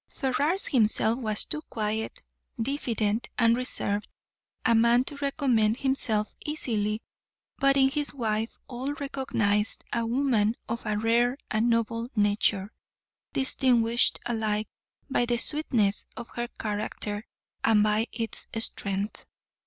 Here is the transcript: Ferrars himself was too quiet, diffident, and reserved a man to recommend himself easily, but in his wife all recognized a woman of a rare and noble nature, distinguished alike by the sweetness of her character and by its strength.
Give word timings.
Ferrars 0.09 0.65
himself 0.65 1.19
was 1.19 1.45
too 1.45 1.61
quiet, 1.69 2.21
diffident, 2.59 3.29
and 3.37 3.55
reserved 3.55 4.07
a 4.65 4.73
man 4.73 5.03
to 5.03 5.15
recommend 5.17 5.77
himself 5.77 6.33
easily, 6.43 7.03
but 7.59 7.77
in 7.77 7.87
his 7.87 8.11
wife 8.11 8.57
all 8.67 8.93
recognized 8.93 9.83
a 9.93 10.03
woman 10.03 10.55
of 10.67 10.83
a 10.87 10.97
rare 10.97 11.37
and 11.51 11.69
noble 11.69 12.09
nature, 12.15 12.73
distinguished 13.33 14.19
alike 14.25 14.67
by 15.07 15.23
the 15.23 15.37
sweetness 15.37 16.07
of 16.17 16.29
her 16.29 16.47
character 16.57 17.23
and 17.63 17.83
by 17.83 18.07
its 18.11 18.47
strength. 18.57 19.27